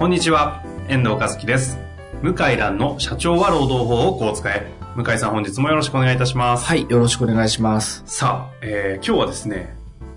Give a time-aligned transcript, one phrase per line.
[0.00, 1.78] こんにちは、遠藤和樹です。
[2.22, 4.72] 向井蘭の社長は労働法をこう使え。
[4.96, 6.64] 向井さん本日もよろしくお願いいたします。
[6.64, 8.02] はい、よろしくお願いします。
[8.06, 9.76] さあ、えー今日はですね、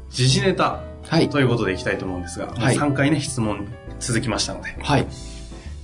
[0.10, 0.80] 時事ネタ
[1.10, 1.30] はい。
[1.30, 3.68] ということでいきたいと思うんですが、はい3回ね、質問
[4.00, 5.08] 続きましたので、はい。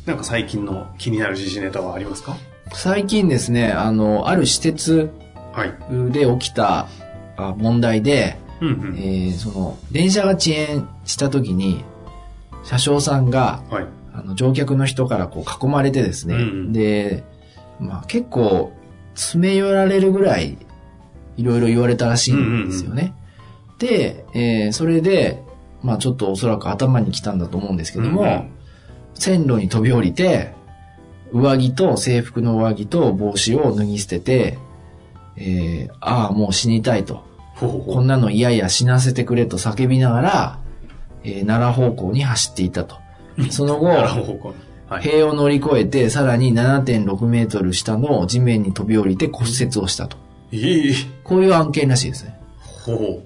[0.06, 2.38] なんか最近の気になる時事ネタはありますか？
[2.72, 5.12] 最近ですね、あの、ある施設
[5.52, 5.74] はい。
[6.14, 6.88] で起きた
[7.36, 8.98] あ問題で、うんうん。
[8.98, 11.84] えーその、電車が遅延した時に、
[12.64, 13.86] 車掌さんが、はい。
[14.14, 17.24] あの、乗客の人からこう囲まれてですね、うんうんで、
[17.80, 18.72] まあ結構、
[19.16, 20.58] 詰め寄られるぐらい、
[21.38, 23.14] いろいろ言われたらしいんですよね。
[23.80, 25.42] で、えーそれで、
[25.82, 28.50] まあちょっとおそらく頭に来たんだと思うんですけども、うんうん
[29.16, 30.54] 線路に飛び降りて、
[31.34, 34.58] 上着と制服の上着と帽子を脱ぎ捨てて、
[35.36, 37.26] えーああ、もう死にたいと。
[37.56, 40.60] ほうほうこんなの嫌や死なせてくれと叫びながら、
[41.26, 42.96] えー奈良方向に走っていたと。
[43.50, 44.54] その後。
[45.02, 50.18] 塀を乗り越えて、さらに7.6メートル下の地面に飛び降りて骨折をしたと。
[50.52, 50.94] いい。
[51.24, 52.40] こういう案件らしいですね。
[52.60, 53.24] ほう。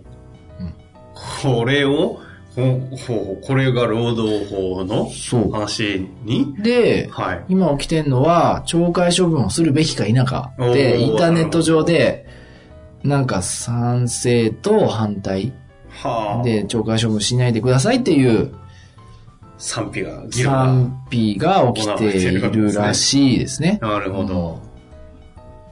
[1.42, 2.20] これを、
[2.54, 5.10] ほうほう、これが労働法の。
[5.52, 6.54] 話に？
[6.62, 7.46] で、はい。
[7.48, 10.52] 今起きてんのは、懲戒処分をするべきか否か。
[10.58, 12.28] で、インターネット上で、
[13.04, 15.54] なんか賛成と反対
[15.88, 16.44] はあ。
[16.44, 18.54] で、懲戒処分しないでくださいっていう
[19.64, 23.80] 賛否が、議論賛否が起きているらしいですね。
[23.82, 23.88] が。
[23.88, 24.62] なるほど。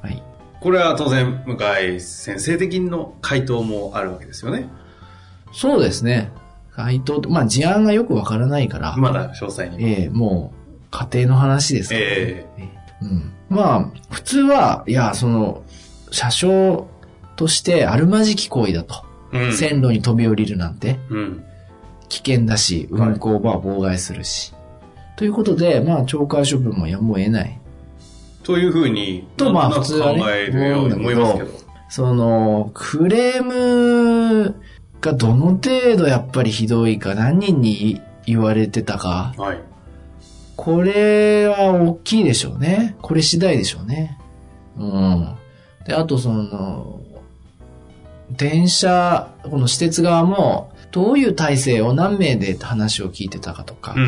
[0.01, 0.23] はい。
[0.61, 1.57] これは当然、向
[1.95, 4.69] 井先生的の回答もあるわけですよね。
[5.51, 6.31] そうですね。
[6.71, 9.83] 回答と、まあ事案がよくわからないから、まだ詳細に。
[9.83, 12.05] ええもう、家庭の話ですから、ね。
[12.07, 12.45] え
[13.01, 13.33] うん。
[13.49, 15.63] まあ、普通は、いや、その、
[16.11, 16.87] 車掌
[17.35, 19.03] としてあるまじき行為だと。
[19.33, 19.53] えうん。
[19.53, 21.43] 線路に飛び降りるなんてうん。
[22.11, 24.53] 危険だし、運行は妨害するし。
[25.15, 27.57] ということで、まあ、懲戒処分もやむを得ない。
[28.43, 31.49] というふうに、とまあ普通はね考えるように思いますけど。
[31.89, 34.55] その、クレーム
[34.99, 39.33] がどの程度やっぱりひどいか、何人に言われてたか。
[39.37, 39.59] はい。
[40.57, 42.97] これは大きいでしょうね。
[43.01, 44.17] これ次第でしょうね。
[44.77, 45.35] うん。
[45.85, 47.00] で、あとその、
[48.37, 54.05] 電車、この施設側も、どういう体制を何名で話を聞いてたかとかうん、う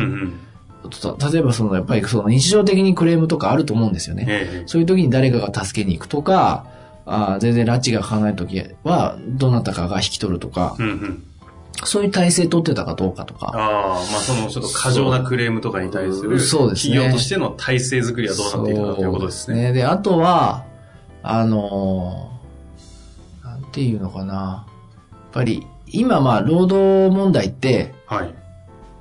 [0.88, 0.90] ん。
[1.18, 4.26] た例えばその、やっぱりその日常的にクレームとかあると思うんですよね。
[4.28, 6.66] ええそういう時に誰かが助けに行くとか、
[7.06, 11.24] あー全然拉致がかかない時は、どなたかが引き取るとか、うんうん。
[11.84, 13.50] そういう体制取ってたかどうかとか。
[13.54, 19.72] ああ、まあそのちょっと過剰なクレームとかに対する、そうですね企業としての体制作りはどうなっているかということですね。
[19.72, 20.64] で、あとは、
[21.22, 22.33] あのー
[23.74, 24.66] ていうのかな。
[25.10, 28.34] やっぱり、今まあ、労働問題って、はい。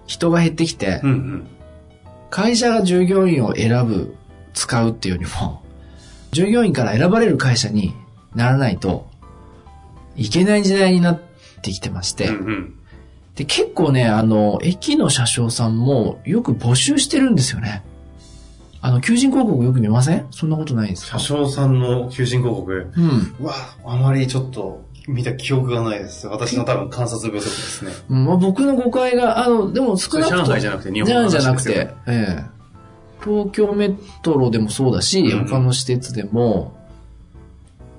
[0.07, 1.47] 人が減ってきてうん、うん。
[2.29, 4.15] 会社が従業員を選ぶ、
[4.53, 5.61] 使うっていうよりも、
[6.31, 7.93] 従業員から選ばれる会社に
[8.35, 9.07] ならないと
[10.15, 11.21] いけない時代になっ
[11.61, 12.75] てきてまして、うんうん。
[13.35, 17.83] で、結構ね、あの、駅の車掌さんもよく募集してるんですよね。
[18.85, 20.27] あの、求人広告よく見ません？
[20.29, 21.17] そんなことないですか？
[21.17, 23.35] 車掌さんの求人広告、うん。
[23.39, 23.53] うわ、
[23.85, 26.27] あまりちょっと見た記憶がないです。
[26.27, 27.93] 私の多分観察不足ですね。
[28.09, 30.43] うんまあ、僕の誤解が、あの、でも少なくとも。
[30.43, 32.43] 上海じゃなくて日本の話じゃなくて、ええ。
[33.23, 36.73] 東京メトロでもそうだし、うん他の施設でも、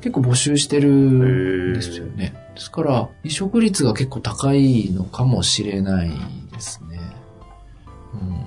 [0.02, 2.34] 結構募集してるんですよね。
[2.54, 6.10] ですから、離職率が結構高いのかもしれない
[6.52, 7.00] ですね。
[8.12, 8.43] うん。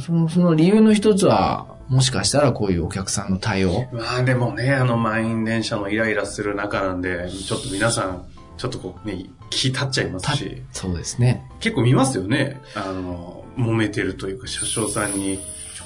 [0.00, 3.86] その、その理由の一つは、もしかしたらこういうお客さんの対応？
[3.92, 8.24] まあでもね、あの満員電車のイライラする中なんで、ちょっと皆さん、
[8.56, 11.48] ちょっとこうね、気立っちゃいますし、そうですね。
[11.60, 12.60] 結構見ますよね。
[12.74, 15.40] あの、揉めてるというか、車掌さんに、ち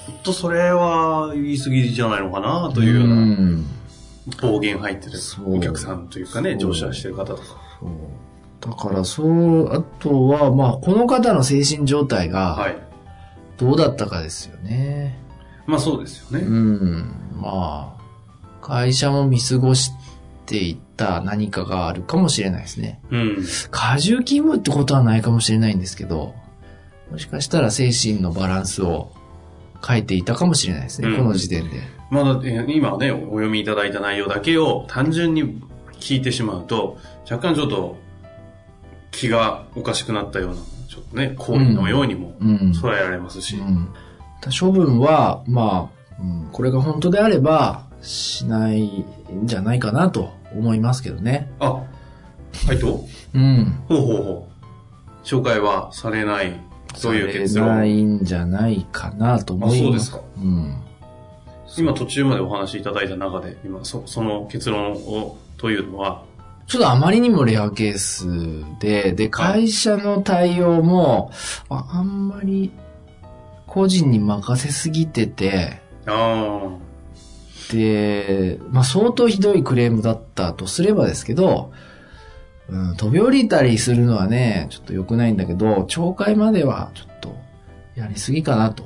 [0.09, 3.65] ょっとそれは言い過ぎじゃないのかなというような、ん
[4.41, 7.43] 暴言入ってるお客さんというかね、乗車してる方とか。
[7.79, 7.89] そう
[8.59, 12.86] だから、そう、あとは、まあ、この方の精神状態が、はい。
[13.57, 15.17] どうだったかですよね。
[15.65, 16.45] まあそうですよね。
[16.45, 17.15] うん。
[17.35, 19.91] まあ、会社も見過ごし
[20.45, 23.01] ていった何かがあるかもしれないですね。
[23.11, 23.45] うん。
[23.71, 26.33] 過重勤務ってことはないかもしれないんですけど、
[27.11, 29.11] もしかしたら精神のバランスを
[29.85, 31.81] 変えていたかもしれないですね、うんこの時点で。
[32.09, 35.61] まだ、え今ね、お読みいただいた内容だけを単純に
[35.99, 36.97] 聞いてしまうと、
[37.29, 37.97] 若干ちょっと
[39.11, 42.55] 気がおかしくなったような、ちょっとね、行為のようにもうん。
[42.71, 43.57] 捉えられますし。
[44.59, 45.89] 処分は、ま
[46.19, 49.05] あ、うん、これが本当であれば、しないん
[49.45, 51.51] じゃないかなと思いますけどね。
[51.59, 51.83] あ、は
[52.73, 53.05] いと？
[53.33, 53.83] うん。
[53.87, 55.25] ほうほうほう。
[55.25, 56.53] 紹介はされない。
[56.95, 57.89] そういう結されな論。
[57.89, 59.81] いんじゃないかなと思います。
[59.81, 60.21] あそうですか。
[60.37, 60.81] うん。
[61.77, 66.23] 今途中までお話しいただいた中で、今そその結論を、というのは、
[66.67, 68.27] ちょっとあまりにもレアケース
[68.79, 71.31] で、で、会社の対応も、
[71.69, 72.71] ああんまり
[73.65, 76.77] 個人に任せすぎてて、あ
[77.71, 81.71] で、まあ相当ひどいクレームだったとすればですけど、
[82.69, 87.35] うん、飛び降りたりするのはね、ちょっと良くないんだけど、懲戒まではちょっと
[87.95, 88.83] やりすぎかなと。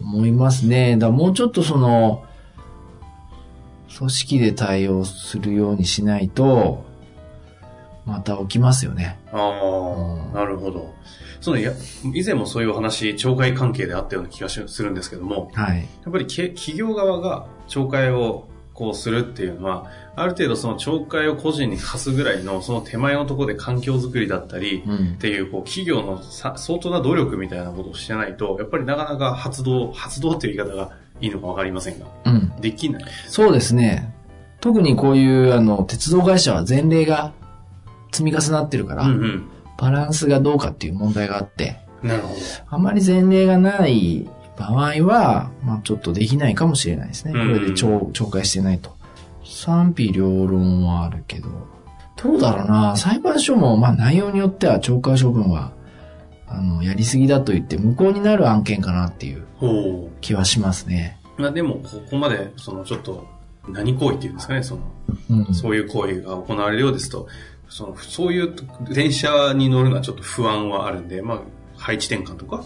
[0.00, 0.96] 思いますね。
[0.96, 2.24] だもうちょっとその、
[3.96, 6.84] 組織で対応するようにしないと、
[8.04, 9.18] また起きますよね。
[9.32, 10.94] あうんあ、なるほど。
[11.40, 11.72] そのいや、
[12.14, 15.78] 以前もそういうお話、懲戒関係であったような気がしするんですけども、はい。
[15.78, 19.86] やっぱりけ企業側が懲戒をこうするっていうのは、
[20.16, 25.16] ある程度その懲戒を個人に課すぐらいのその手前のところで環境づくりだったり、うんっ。
[25.16, 32.52] ていう、こう、企業のさ相当な努力みたいなことをしてないと、やっぱりなかなか発動、発動っていう言い方がいいのかわかりませんが、うん。
[32.60, 33.04] できない。
[33.28, 34.14] そうですね。
[34.60, 37.32] 特にこういう、あの、鉄道会社は前例が
[38.12, 42.08] 積み重なってるから、うんバランスがどうかっていう問題があって、うん。
[42.08, 42.40] なるほど。
[42.68, 47.32] あまり前例がない場合は、まあちょっとできないかもしれないですね。
[47.32, 48.94] こうんれで懲懲戒してないと。
[49.44, 51.48] 賛否両論はあるけど、
[52.22, 55.72] どうだろうな裁判所も、まあ内容によっては懲戒処分は、
[56.46, 61.18] あの、やりすぎだと言って無効になる案件かなっていうほ気はしますね。
[61.38, 61.42] う。
[61.42, 63.26] まあでも、ここまで、その、ちょっと、
[63.68, 64.82] 何行為っていうんですかね、その、
[65.30, 65.54] うん。
[65.54, 67.28] そういう行為が行われるようですと、
[67.68, 68.54] その、そういう
[68.90, 71.40] 電車に乗るのはちょっと不安はあるんで、まあ、
[71.76, 72.62] 配置転換とか、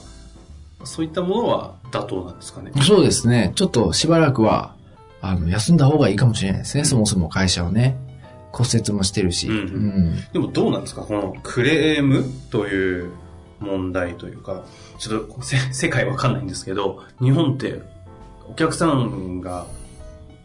[0.84, 2.72] そういったものは妥当なんですかね。
[2.82, 3.52] そうですね。
[3.54, 4.74] ちょっとしばらくは、
[5.20, 6.84] あの、休んだ方がいいかもしれないですね。
[6.84, 7.96] そもそも会社をね。
[8.52, 9.48] 骨折もしてるし。
[9.48, 11.02] うんうんでもどうなんですか？
[11.02, 13.10] このクレームという
[13.60, 14.64] 問題というか、
[14.98, 17.80] ちょっとせ世界わかんないんですけど、日本って
[18.48, 19.66] お客さんが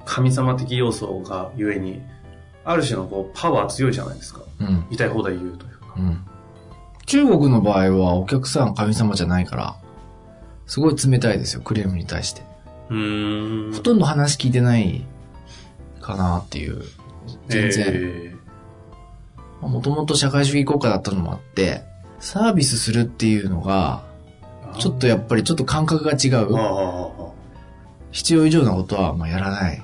[0.06, 2.02] 神様的要素がゆえに、
[2.66, 4.42] ある種のこうパワー強いじゃないですか。
[4.60, 4.86] うん。
[4.90, 5.94] 痛い放題言うというか。
[5.98, 6.26] うん。
[7.06, 9.76] 中国の場合はお客さん神様じゃないから、
[10.66, 12.42] すごい冷たいですよ、クレームに対して。
[12.90, 13.74] うーん。
[13.74, 15.06] ほとんど話聞いてない
[16.02, 16.84] かなっていう。
[17.48, 17.86] 全然。
[17.88, 18.36] え
[19.62, 21.84] もともと社会主義国家だったのもあって、
[22.24, 26.56] サービスするっていうのが、ーちょっとやっぱりちょっと感覚が違う。
[26.58, 27.34] ああ
[28.12, 29.78] 必要以上なことはまあやらない。
[29.78, 29.82] っ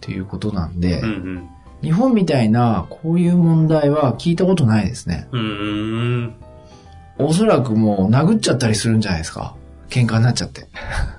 [0.00, 1.48] ていうことなんで、うんうん。
[1.82, 5.28] 日本みたいなこういう問題は聞いたことないですね。
[7.18, 9.56] おそらくもう殴っちゃったりするんじゃないですか。
[9.88, 10.68] 喧嘩になっちゃって。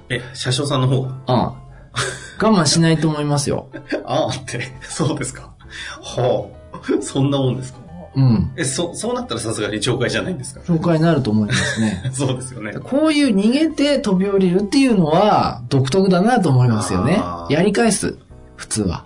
[0.09, 1.09] え、車掌さんの方が？
[1.09, 1.17] うん。
[1.27, 3.69] 我慢しないと思いますよ。
[4.05, 5.53] ああって、そうですか。
[6.01, 7.01] はあ。
[7.01, 7.79] そんなもんですか？
[8.17, 8.51] うん。
[8.57, 10.61] え、そ、そうなったらさすがに懲戒じゃないんですか？
[10.61, 12.09] 紹介になると思いますね。
[12.11, 12.73] そうですよね。
[12.73, 18.17] こういう逃げて飛び降りるっていうのは独特だなと思いますよねやり返す。
[18.55, 19.05] 普通は。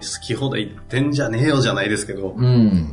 [0.00, 2.34] 好き放題言ってんじゃねえよじゃないですけど。
[2.36, 2.88] うん。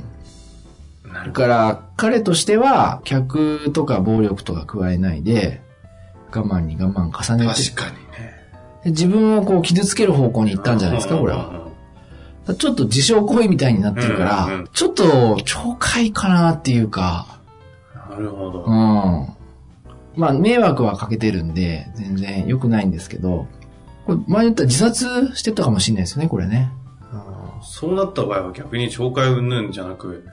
[1.06, 5.62] だなるから、彼としては、客とか暴力とか加えないで、
[6.32, 8.36] 我慢に我慢重ねて、確かにね。
[8.84, 11.52] で自分をこう傷つける方向に行ったんじゃないですか、これは。
[12.56, 15.04] ちょっと自傷行為みたいになってるから、うんうんちょっと
[15.38, 17.40] 懲戒かなっていうか、
[18.10, 18.64] なるほど。
[18.66, 19.40] うん。
[20.20, 23.48] まあ、迷惑はかけてるんで、全然良くないんですけど、
[24.06, 26.72] これ前言ったら自殺してたかもしれないですよね、これね。
[27.62, 30.26] そうなった場合は逆に懲戒云々じゃなく、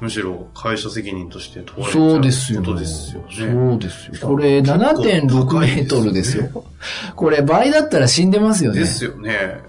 [0.00, 2.60] むしろ会社責任として問われちゃそうですよ。
[2.60, 3.28] ことですよね。
[3.30, 4.28] そうですよ。
[4.28, 6.64] これ7.6メートルですよ。
[7.14, 8.80] これ倍だったら死んでますよね。
[8.80, 9.60] ですよね。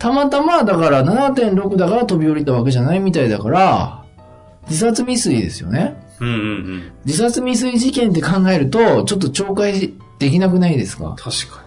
[0.00, 4.04] たまたまだから7.6だから飛び降りたわけじゃないみたいだから、
[4.68, 6.02] 自殺未遂ですよね。
[6.20, 6.92] うんうんうん。
[7.04, 11.14] 自殺未遂事件って考えると、ちょっと懲戒できなくないですか？
[11.18, 11.62] 確か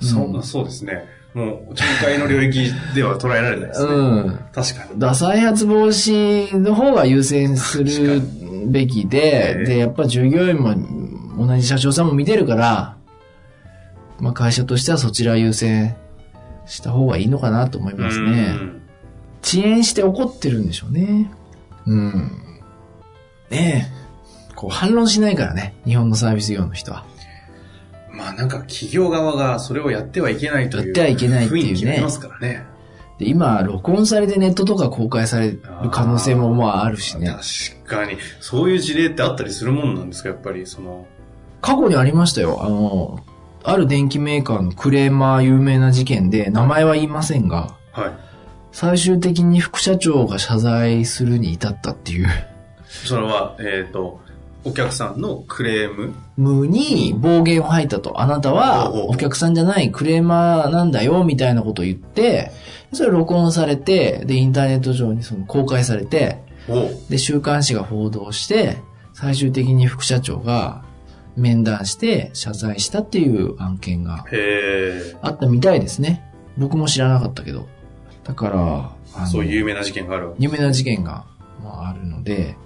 [0.00, 0.06] に。
[0.08, 1.04] そんな、そうですね。
[1.34, 3.92] もう、懲戒の領域では捉えられないですね。
[3.92, 4.00] う
[4.30, 4.38] ん。
[4.52, 5.00] 確かに。
[5.00, 8.22] だ再発防止の方が優先する
[8.66, 10.74] べきで、ええで、やっぱ従業員も
[11.44, 12.96] 同じ社長さんも見てるから、
[14.20, 15.96] まあ会社としてはそちら優先
[16.66, 18.56] した方がいいのかなと思いますね。
[18.58, 18.80] うん
[19.44, 21.30] 遅延して怒ってるんでしょうね。
[21.86, 22.32] うん。
[23.50, 24.54] ねえ。
[24.56, 25.74] こう反論しないからね。
[25.84, 27.04] 日本のサービス業の人は。
[28.10, 30.86] まあなんか企業側がそれをやってはいけないという。
[30.86, 32.64] やってはいけないっていうねますからね。
[33.18, 35.60] で、今、録音されてネットとか公開される
[35.92, 37.28] 可能性もまああるしね。
[37.28, 38.16] 確かに。
[38.40, 41.06] そういう事例ってあったりするもんなんですかやっぱり、その。
[41.60, 42.58] 過去にありましたよ。
[42.62, 43.24] あの、
[43.66, 48.12] ある電機メーカーのクレーマー有名な事件で、名前は言いませんが、はい。
[48.72, 52.28] 最終的に副社長が謝罪するに至ったっていう。
[52.86, 54.20] それは、えっ、と、
[54.64, 56.14] お客さんのクレーム？
[56.36, 58.20] 無に暴言を吐いたと。
[58.20, 62.50] あなたはおうおうお客さんじゃないクレーマーなんだよ、みたいなことを言って、
[62.92, 68.78] それ録音されて、で、インターネット上にその公開されて、を、で、週刊誌が報道して、
[69.14, 70.82] 最終的に副社長が
[71.36, 74.24] 面談して謝罪したっていう案件が
[75.22, 76.22] あったみたいですね。
[76.56, 77.66] 僕も知らなかったけど。
[78.24, 81.26] だから、そういう有名な事件がある有名な事件が、
[81.62, 82.56] まあ、あるので、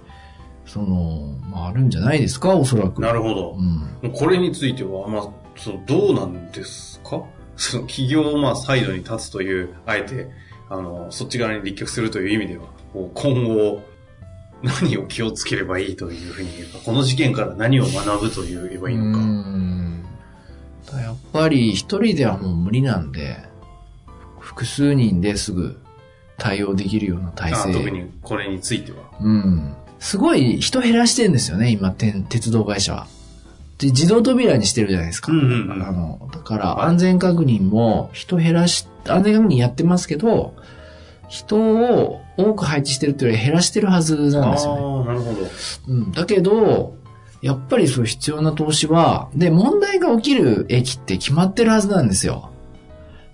[0.65, 3.01] その、まあ、あるんじゃないですか、おそらく。
[3.01, 3.57] なるほど
[4.03, 4.07] う。
[4.07, 4.11] ん。
[4.11, 7.23] これについては、まあ、そのどうなんですか？
[7.57, 10.27] その企業まあサイドに立つという、あえて、
[10.69, 13.81] あの、そっち側に立脚するという意味では、今後、
[14.61, 19.13] 何を気をつければいいというふうに言うか、この事件から何を学ぶと言えばいいの
[20.91, 20.99] か。
[21.01, 23.37] やっぱり一人ではもう無理なんで、
[24.39, 25.79] 複数人ですぐ
[26.37, 27.73] 対応できるような体あ制。
[27.73, 28.97] 特にこれについては。
[29.21, 29.75] うん。
[29.99, 33.07] すごい人減らしてんですよね、今、鉄道会社は。
[33.77, 35.31] で、自動扉にしてるじゃないですか。
[35.31, 40.55] うんうんうんあの、だから安全確認も人減らし、安全確認やってますけど、
[41.29, 44.81] 人を多く配置してるっていうより減らしてるはずなんですよね。
[44.81, 45.47] ああ、なるほど。
[45.87, 46.11] うん。
[46.11, 46.95] だけど、
[47.41, 52.49] やっぱりそう必要な投資は、で、問題が起きる駅って決まってるはずなんですよ。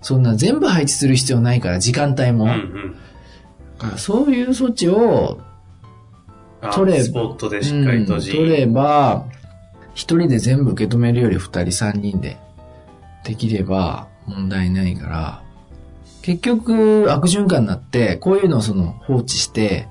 [0.02, 2.44] そんな全部配置する必要ないから、時間帯も。
[2.44, 2.96] うんうん。
[3.78, 5.40] だからそういう措置を
[6.60, 9.26] あ取れスポットでしっかりとうん取れば、
[9.94, 12.36] 一人で全部受け止めるより二人三人で
[13.24, 15.42] できれば問題ないから、
[16.26, 19.86] 結局悪循環になって、こういうのをその放置して、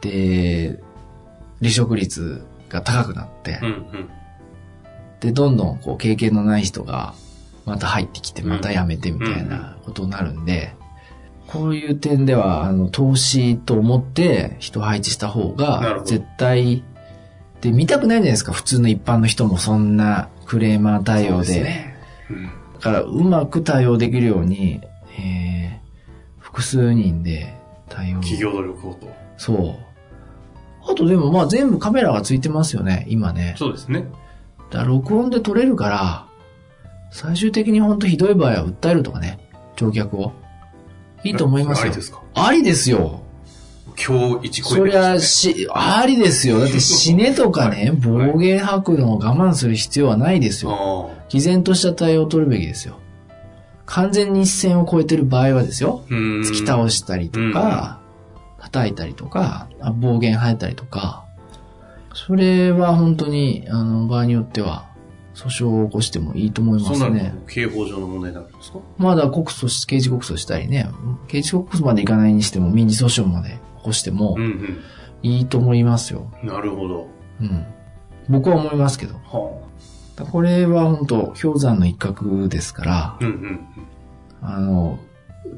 [0.00, 0.80] で、
[1.60, 4.10] 離職率が高くなって、うんうん。
[5.20, 7.14] で、どんどんこう経験のない人が
[7.66, 10.74] また入ってきて、また辞めてみたいなことになるんで、
[11.46, 16.82] こういう点では、あの、投資と思って人配置した方がど絶対、
[17.60, 18.50] で、見たくないじゃないですか。
[18.50, 21.44] 普通の一般の人もそんなクレーマー対応で。
[21.44, 21.96] そうすね。
[22.28, 22.50] うん
[22.82, 24.80] だから、うまく対応できるように、
[25.18, 27.54] えー、複数人で
[27.88, 28.20] 対応。
[28.20, 29.08] 企業努力をと。
[29.36, 29.76] そう。
[30.90, 33.54] あとでもまあ全部カメラがついてますよね、今ね。
[33.58, 34.06] そうですね。
[34.70, 36.26] だ録音で撮れるから、
[37.10, 39.38] 最終的に本当ひどい場合は訴えるとかね、
[39.76, 40.32] 乗客を。
[41.24, 42.02] いいと思いますよありで。
[42.02, 42.22] すか？
[42.34, 43.22] ありですよ。
[44.04, 46.58] 今日一そりゃ、し、ありですよ。
[46.58, 51.10] だって死ねとかね、 暴言吐くのを我慢する必要はないですよ。
[51.28, 52.96] 毅然とした対応を取るべきですよ。
[53.94, 56.02] 完全に一線を越えてる場合はですよ。
[56.08, 56.40] うん。
[56.40, 58.00] 突き倒したりとか、
[58.58, 61.26] 叩いたりとか、あ暴言吐いたりとか、
[62.14, 64.88] それは本当に、あの、場合によっては、
[65.34, 67.34] 訴訟を起こしてもいいと思いまそうなるすね。
[67.46, 68.78] と、刑法上の問題になるんですか？
[68.98, 70.88] まだ告訴し、刑事告訴したりね、
[71.28, 74.78] 刑事告訴までいかないにしても、民事訴訟まで起こしてもうんうん。
[75.22, 76.30] いいと思いますよ。
[76.42, 77.08] なるほど。
[77.40, 77.64] うん。
[78.28, 79.14] 僕は思いますけど。
[79.14, 79.66] はだ
[80.24, 83.68] これは本当氷山の一角ですからあ。、うんうん
[84.44, 84.98] あの、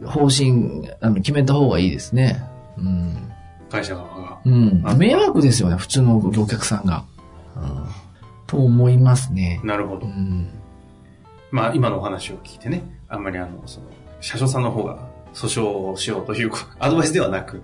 [0.04, 2.44] 方針、あの、決めた方がいいですね。
[2.76, 2.86] うん。
[2.86, 3.32] うん。
[3.70, 4.38] 会社側が。
[4.44, 4.94] うんあ。
[4.94, 7.04] 迷惑ですよね、普通のお客さんが。
[7.56, 7.86] うん。
[8.46, 9.60] と思いますね。
[9.64, 10.06] なるほど。
[10.06, 10.48] うん。
[11.50, 13.86] まあ、今のお話を聞いてね、あんまりあの、その、
[14.20, 14.98] 車掌さんの方が
[15.32, 17.62] 訴訟をしようという アドバイスではなく、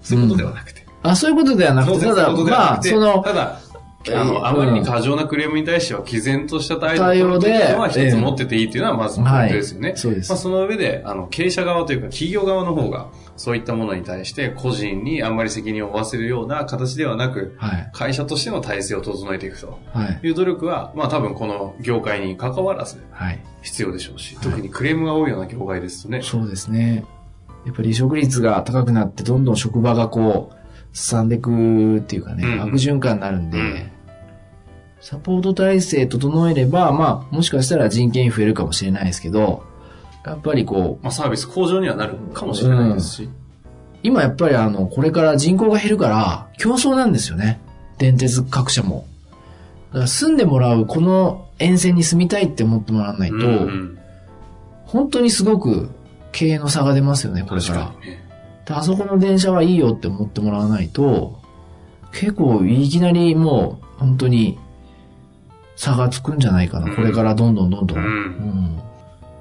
[0.00, 0.84] そういうことではなくて。
[1.02, 3.60] あ、そういうことではなくて、ただ、まあ、その、ただ、
[4.08, 9.92] あえーの、あまりに過剰なクレームに対しては、毅然とした態度を対応では一つ持ってていいというのは、まずポイントですよね。
[9.96, 17.90] そうですまあ、その上で、あの、経営者側というか、企業側の方が、そういったものに対して、個人にあんまり責任を負わせるような形ではなく、はい。
[17.92, 20.26] 会社としての体制を整えていくとはい。
[20.26, 23.40] いう努力は、まあ多分この業界に関わらずはい。
[23.62, 26.20] 必要でしょうし、はい特にクレームが多いような業界ですとね。
[26.22, 27.04] そうですね。
[27.64, 30.56] やっぱり離職率が高くなって、どんどん職場がこう、
[30.92, 33.92] すさんでいくっていうかね、うん悪循環になるんで、うん
[35.02, 39.64] サポート体制整えれば、まあ、もしかしたら人件費増えるかもしれないですけど、
[40.24, 43.28] やっぱりこう、まあサービス向上にはなるかもしれないですし。
[44.04, 47.60] 今やっぱりあの、これから人口が減るから、競争なんですよね。
[47.98, 49.08] 電鉄各社も。
[49.90, 53.98] だから住んでもらう、この沿線に住みたいって思ってもらわないと、うんうん
[54.84, 55.88] 本当にすごく
[56.32, 57.78] 経営の差が出ますよね、これから。
[57.86, 58.21] 確かにね
[58.66, 61.40] であそこの電車はいいよって思ってもらわないと、
[62.12, 64.58] 結構いきなりもう本当に
[65.76, 66.86] 差がつくんじゃないかな。
[66.86, 67.98] うんこれからどんどんどんどん。
[67.98, 68.82] うんうん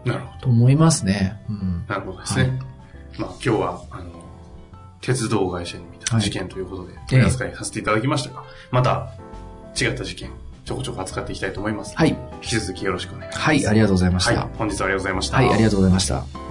[0.04, 1.40] なるほと思いますね。
[1.50, 1.94] うんど。
[1.94, 2.44] なるほどですね。
[2.44, 2.51] はい
[3.18, 4.06] まあ今日は、あの、
[5.01, 9.12] 鉄道会社に見た事件ということで、ええ取り扱いさせていただきましたが、また
[9.80, 10.32] 違った事件、
[10.66, 11.96] ちょこちょこ扱っていきたいと思います。
[11.96, 12.10] はい。
[12.10, 13.46] 引き続きよろしくお願いします。
[13.46, 14.48] はい、ありがとうございましはいた。。
[14.58, 15.38] 本日はありがとうございました。
[15.38, 16.50] はい、ありがとうございました。